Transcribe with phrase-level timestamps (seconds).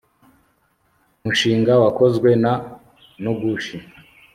[1.23, 2.53] mushinga wakozwe na
[3.21, 3.77] nogushi